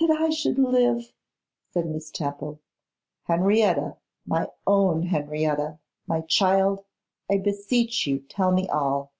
[0.00, 1.14] that I should live!'
[1.70, 2.60] said Miss Temple.
[3.24, 6.84] 'Henrietta, my own Henrietta, my child,
[7.30, 9.12] I beseech you tell me all.